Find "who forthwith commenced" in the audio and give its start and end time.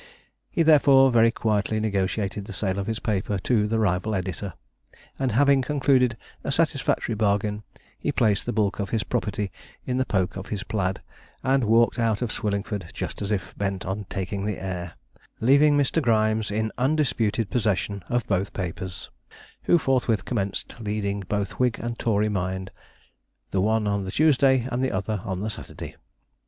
19.65-20.79